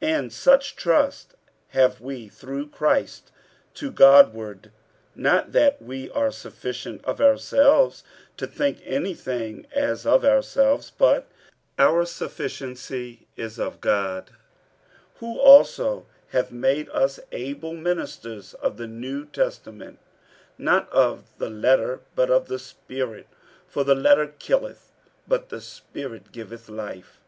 47:003:004 0.00 0.12
And 0.18 0.32
such 0.32 0.76
trust 0.76 1.34
have 1.68 2.00
we 2.00 2.26
through 2.28 2.70
Christ 2.70 3.30
to 3.74 3.90
God 3.90 4.32
ward: 4.32 4.72
47:003:005 5.14 5.22
Not 5.22 5.52
that 5.52 5.82
we 5.82 6.10
are 6.12 6.30
sufficient 6.30 7.04
of 7.04 7.20
ourselves 7.20 8.02
to 8.38 8.46
think 8.46 8.80
any 8.86 9.12
thing 9.12 9.66
as 9.74 10.06
of 10.06 10.24
ourselves; 10.24 10.88
but 10.96 11.28
our 11.78 12.06
sufficiency 12.06 13.26
is 13.36 13.58
of 13.58 13.82
God; 13.82 14.30
47:003:006 15.18 15.18
Who 15.18 15.38
also 15.38 16.06
hath 16.30 16.50
made 16.50 16.88
us 16.88 17.20
able 17.30 17.74
ministers 17.74 18.54
of 18.54 18.78
the 18.78 18.86
new 18.86 19.26
testament; 19.26 19.98
not 20.56 20.88
of 20.94 21.26
the 21.36 21.50
letter, 21.50 22.00
but 22.16 22.30
of 22.30 22.48
the 22.48 22.58
spirit: 22.58 23.26
for 23.66 23.84
the 23.84 23.94
letter 23.94 24.28
killeth, 24.38 24.92
but 25.28 25.50
the 25.50 25.60
spirit 25.60 26.32
giveth 26.32 26.70
life. 26.70 27.20